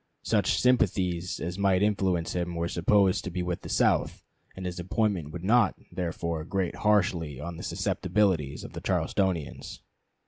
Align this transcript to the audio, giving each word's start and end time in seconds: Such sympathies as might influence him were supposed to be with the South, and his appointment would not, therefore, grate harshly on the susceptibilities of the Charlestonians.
Such 0.23 0.59
sympathies 0.59 1.39
as 1.39 1.59
might 1.59 1.83
influence 1.83 2.33
him 2.33 2.55
were 2.55 2.67
supposed 2.67 3.23
to 3.23 3.29
be 3.29 3.43
with 3.43 3.61
the 3.61 3.69
South, 3.69 4.23
and 4.55 4.65
his 4.65 4.79
appointment 4.79 5.29
would 5.31 5.43
not, 5.43 5.75
therefore, 5.91 6.43
grate 6.43 6.77
harshly 6.77 7.39
on 7.39 7.55
the 7.57 7.61
susceptibilities 7.61 8.63
of 8.63 8.73
the 8.73 8.81
Charlestonians. 8.81 9.83